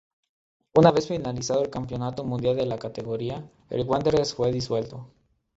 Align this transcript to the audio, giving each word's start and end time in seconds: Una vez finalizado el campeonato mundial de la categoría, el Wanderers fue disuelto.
Una 0.73 0.89
vez 0.91 1.09
finalizado 1.09 1.61
el 1.61 1.69
campeonato 1.69 2.23
mundial 2.23 2.55
de 2.55 2.65
la 2.65 2.79
categoría, 2.79 3.47
el 3.69 3.83
Wanderers 3.87 4.33
fue 4.33 4.51
disuelto. 4.51 5.07